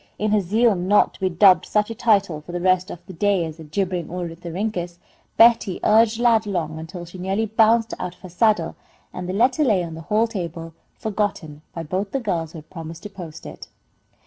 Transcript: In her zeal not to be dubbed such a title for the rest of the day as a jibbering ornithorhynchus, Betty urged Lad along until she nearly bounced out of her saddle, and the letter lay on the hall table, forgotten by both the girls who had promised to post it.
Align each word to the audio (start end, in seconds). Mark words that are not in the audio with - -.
In 0.17 0.31
her 0.31 0.41
zeal 0.41 0.73
not 0.73 1.13
to 1.13 1.19
be 1.19 1.29
dubbed 1.29 1.63
such 1.67 1.91
a 1.91 1.93
title 1.93 2.41
for 2.41 2.53
the 2.53 2.59
rest 2.59 2.89
of 2.89 3.05
the 3.05 3.13
day 3.13 3.45
as 3.45 3.59
a 3.59 3.63
jibbering 3.63 4.07
ornithorhynchus, 4.07 4.97
Betty 5.37 5.79
urged 5.83 6.17
Lad 6.19 6.47
along 6.47 6.79
until 6.79 7.05
she 7.05 7.19
nearly 7.19 7.45
bounced 7.45 7.93
out 7.99 8.15
of 8.15 8.21
her 8.21 8.29
saddle, 8.29 8.75
and 9.13 9.29
the 9.29 9.33
letter 9.33 9.63
lay 9.63 9.83
on 9.83 9.93
the 9.93 10.01
hall 10.01 10.25
table, 10.25 10.73
forgotten 10.97 11.61
by 11.71 11.83
both 11.83 12.09
the 12.13 12.19
girls 12.19 12.53
who 12.53 12.57
had 12.57 12.69
promised 12.71 13.03
to 13.03 13.11
post 13.11 13.45
it. 13.45 13.67